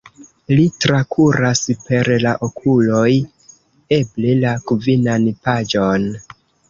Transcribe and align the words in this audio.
Li 0.59 0.63
trakuras 0.85 1.59
per 1.89 2.09
la 2.23 2.31
okuloj 2.47 3.13
eble 3.99 4.35
la 4.47 4.55
kvinan 4.73 5.29
paĝon. 5.47 6.09